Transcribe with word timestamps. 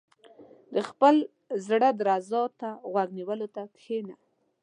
•د 0.73 0.77
خپل 0.89 1.15
زړۀ 1.67 1.89
درزا 1.99 2.43
ته 2.59 2.69
غوږ 2.91 3.09
نیولو 3.17 3.47
ته 3.55 3.63
کښېنه. 3.75 4.15